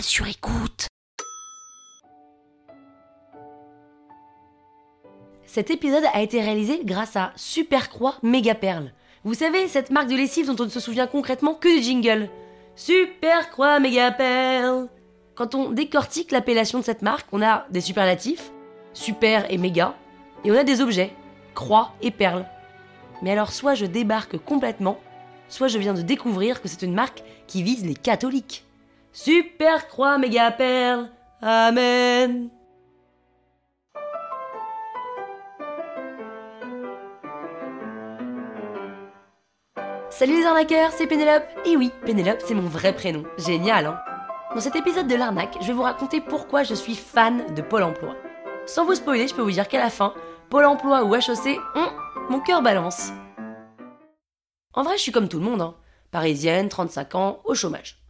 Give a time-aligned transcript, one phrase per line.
[0.00, 0.88] sur écoute.
[5.46, 8.92] Cet épisode a été réalisé grâce à Supercroix Méga Perle.
[9.24, 12.28] Vous savez, cette marque de lessive dont on ne se souvient concrètement que du jingle.
[12.76, 14.88] Supercroix Méga Perle.
[15.34, 18.50] Quand on décortique l'appellation de cette marque, on a des superlatifs,
[18.94, 19.94] super et méga,
[20.44, 21.12] et on a des objets,
[21.54, 22.46] croix et perles.
[23.22, 24.98] Mais alors soit je débarque complètement,
[25.48, 28.64] soit je viens de découvrir que c'est une marque qui vise les catholiques.
[29.14, 31.08] Super croix méga perle,
[31.40, 32.50] amen.
[40.10, 41.44] Salut les arnaqueurs, c'est Pénélope.
[41.64, 43.22] Et oui, Pénélope, c'est mon vrai prénom.
[43.38, 44.00] Génial, hein
[44.52, 47.84] Dans cet épisode de l'arnaque, je vais vous raconter pourquoi je suis fan de Pôle
[47.84, 48.16] emploi.
[48.66, 50.12] Sans vous spoiler, je peux vous dire qu'à la fin,
[50.50, 51.88] Pôle emploi ou HEC, hum,
[52.30, 53.12] mon cœur balance.
[54.72, 55.76] En vrai, je suis comme tout le monde, hein.
[56.10, 58.03] Parisienne, 35 ans, au chômage.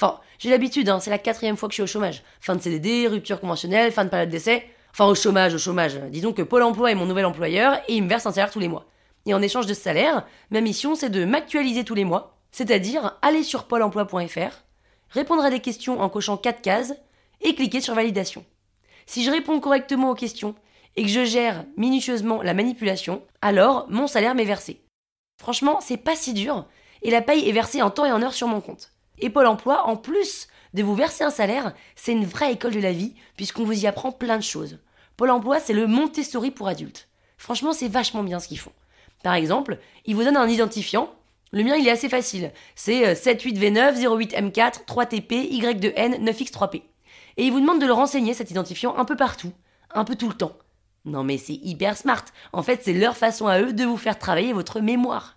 [0.00, 2.22] Enfin, j'ai l'habitude, hein, c'est la quatrième fois que je suis au chômage.
[2.40, 4.66] Fin de CDD, rupture conventionnelle, fin de période d'essai.
[4.92, 5.96] Enfin, au chômage, au chômage.
[6.08, 8.60] Disons que Pôle emploi est mon nouvel employeur et il me verse un salaire tous
[8.60, 8.86] les mois.
[9.26, 13.18] Et en échange de ce salaire, ma mission c'est de m'actualiser tous les mois, c'est-à-dire
[13.20, 14.64] aller sur pôle emploi.fr,
[15.10, 16.94] répondre à des questions en cochant 4 cases
[17.42, 18.46] et cliquer sur validation.
[19.04, 20.54] Si je réponds correctement aux questions
[20.96, 24.80] et que je gère minutieusement la manipulation, alors mon salaire m'est versé.
[25.38, 26.66] Franchement, c'est pas si dur
[27.02, 28.92] et la paye est versée en temps et en heure sur mon compte.
[29.20, 32.80] Et Pôle emploi, en plus de vous verser un salaire, c'est une vraie école de
[32.80, 34.78] la vie puisqu'on vous y apprend plein de choses.
[35.16, 37.08] Pôle emploi, c'est le Montessori pour adultes.
[37.36, 38.72] Franchement, c'est vachement bien ce qu'ils font.
[39.22, 41.10] Par exemple, ils vous donnent un identifiant.
[41.52, 42.52] Le mien, il est assez facile.
[42.74, 46.82] C'est 78V9 08M4 3TP Y2N 9X3P.
[47.36, 49.52] Et ils vous demandent de le renseigner, cet identifiant, un peu partout,
[49.92, 50.56] un peu tout le temps.
[51.06, 52.24] Non mais c'est hyper smart.
[52.52, 55.36] En fait, c'est leur façon à eux de vous faire travailler votre mémoire.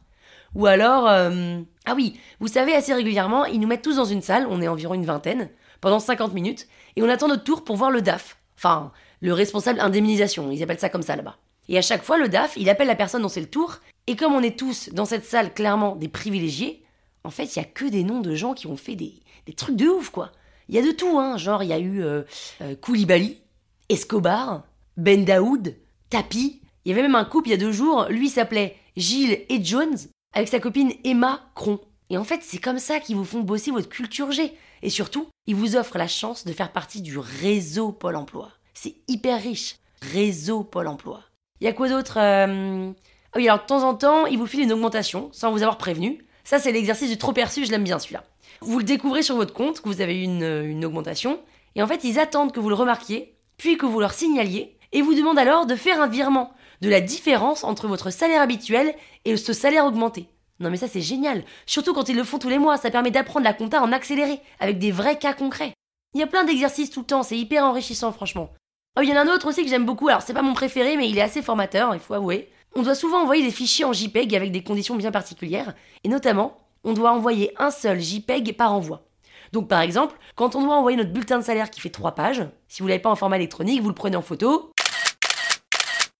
[0.55, 1.07] Ou alors...
[1.07, 4.61] euh, Ah oui, vous savez, assez régulièrement, ils nous mettent tous dans une salle, on
[4.61, 5.49] est environ une vingtaine,
[5.81, 8.37] pendant 50 minutes, et on attend notre tour pour voir le DAF.
[8.57, 11.37] Enfin, le responsable indemnisation, ils appellent ça comme ça là-bas.
[11.67, 14.15] Et à chaque fois, le DAF, il appelle la personne dont c'est le tour, et
[14.15, 16.83] comme on est tous dans cette salle clairement des privilégiés,
[17.23, 19.21] en fait, il y a que des noms de gens qui ont fait des,
[19.55, 20.31] trucs de ouf, quoi.
[20.69, 21.37] Il y a de tout, hein.
[21.37, 22.23] Genre, il y a eu euh,
[22.61, 23.41] euh, Koulibaly,
[23.89, 24.63] Escobar,
[24.97, 25.75] Ben Daoud,
[26.09, 26.61] Tapi.
[26.85, 29.63] Il y avait même un couple il y a deux jours, lui s'appelait Gilles et
[29.63, 29.97] Jones,
[30.33, 31.79] avec sa copine Emma Cron.
[32.09, 34.53] Et en fait, c'est comme ça qu'ils vous font bosser votre culture G.
[34.81, 38.51] Et surtout, ils vous offrent la chance de faire partie du réseau Pôle emploi.
[38.73, 39.77] C'est hyper riche.
[40.13, 41.21] Réseau Pôle emploi.
[41.61, 42.17] Il y a quoi d'autre.
[42.17, 45.77] Ah oui, alors de temps en temps, ils vous filent une augmentation, sans vous avoir
[45.77, 46.23] prévenu.
[46.43, 48.23] Ça, c'est l'exercice du trop perçu, je l'aime bien celui-là.
[48.61, 51.39] Vous le découvrez sur votre compte, que vous avez eu une, une augmentation,
[51.75, 55.01] et en fait, ils attendent que vous le remarquiez, puis que vous leur signaliez, et
[55.01, 59.37] vous demandent alors de faire un virement de la différence entre votre salaire habituel et
[59.37, 60.27] ce salaire augmenté.
[60.59, 63.09] Non mais ça c'est génial, surtout quand ils le font tous les mois, ça permet
[63.09, 65.73] d'apprendre la compta en accéléré, avec des vrais cas concrets.
[66.13, 68.49] Il y a plein d'exercices tout le temps, c'est hyper enrichissant franchement.
[68.97, 70.53] Oh, il y en a un autre aussi que j'aime beaucoup, alors c'est pas mon
[70.53, 72.51] préféré, mais il est assez formateur, il faut avouer.
[72.75, 75.73] On doit souvent envoyer des fichiers en JPEG avec des conditions bien particulières,
[76.03, 79.07] et notamment, on doit envoyer un seul JPEG par envoi.
[79.53, 82.45] Donc par exemple, quand on doit envoyer notre bulletin de salaire qui fait 3 pages,
[82.67, 84.72] si vous l'avez pas en format électronique, vous le prenez en photo.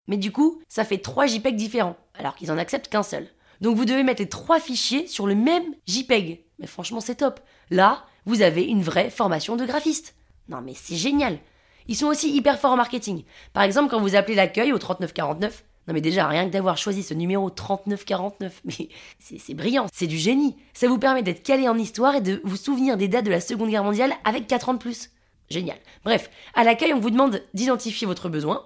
[0.08, 3.28] Mais du coup, ça fait 3 JPEG différents, alors qu'ils en acceptent qu'un seul.
[3.62, 6.44] Donc vous devez mettre les trois fichiers sur le même JPEG.
[6.59, 7.40] Mais franchement, c'est top.
[7.69, 10.16] Là, vous avez une vraie formation de graphiste.
[10.50, 11.40] Non mais c'est génial.
[11.88, 13.24] Ils sont aussi hyper forts en marketing.
[13.53, 17.03] Par exemple, quand vous appelez l'accueil au 3949, non mais déjà, rien que d'avoir choisi
[17.03, 18.90] ce numéro 3949, mais
[19.20, 20.56] c'est brillant, c'est du génie.
[20.74, 23.41] Ça vous permet d'être calé en histoire et de vous souvenir des dates de la
[23.41, 25.12] Seconde Guerre mondiale avec 4 ans de plus.
[25.50, 25.78] Génial.
[26.06, 28.66] Bref, à l'accueil, on vous demande d'identifier votre besoin.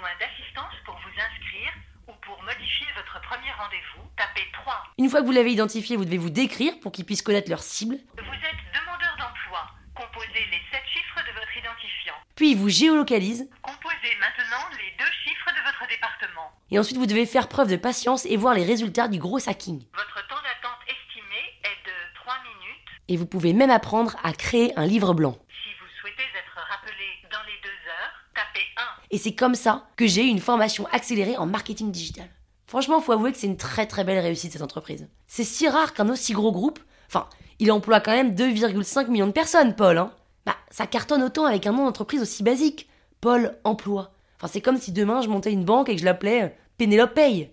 [0.00, 1.72] Besoin d'assistance pour vous inscrire
[2.08, 4.02] ou pour modifier votre premier rendez-vous.
[4.16, 4.84] Tapez 3.
[4.98, 7.60] Une fois que vous l'avez identifié, vous devez vous décrire pour qu'ils puissent connaître leur
[7.60, 7.96] cible.
[8.16, 9.68] Vous êtes demandeur d'emploi.
[9.94, 12.14] Composez les 7 chiffres de votre identifiant.
[12.34, 13.50] Puis ils vous géolocalisent.
[13.60, 16.50] Composez maintenant les deux chiffres de votre département.
[16.70, 19.84] Et ensuite, vous devez faire preuve de patience et voir les résultats du gros hacking.
[19.92, 22.88] Votre temps d'attente estimé est de 3 minutes.
[23.08, 25.36] Et vous pouvez même apprendre à créer un livre blanc.
[25.62, 28.82] Si vous souhaitez être rappelé dans les 2 heures, tapez 1.
[29.10, 32.28] Et c'est comme ça que j'ai eu une formation accélérée en marketing digital.
[32.66, 35.08] Franchement, faut avouer que c'est une très très belle réussite cette entreprise.
[35.26, 36.78] C'est si rare qu'un aussi gros groupe,
[37.08, 37.28] enfin,
[37.58, 40.12] il emploie quand même 2,5 millions de personnes, Paul, hein.
[40.46, 42.88] Bah, ça cartonne autant avec un nom d'entreprise aussi basique.
[43.20, 44.12] Paul Emploi.
[44.38, 46.48] Enfin, c'est comme si demain je montais une banque et que je l'appelais euh,
[46.78, 47.50] Pénélope Paye.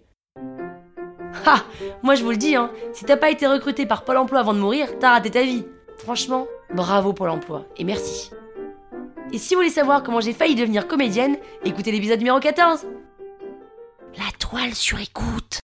[1.45, 1.57] Ha
[2.03, 4.53] Moi je vous le dis, hein, si t'as pas été recruté par Pôle Emploi avant
[4.53, 5.65] de mourir, t'as raté ta vie.
[5.97, 8.31] Franchement, bravo Pôle Emploi, et merci.
[9.33, 12.85] Et si vous voulez savoir comment j'ai failli devenir comédienne, écoutez l'épisode numéro 14.
[14.17, 15.59] La toile sur écoute.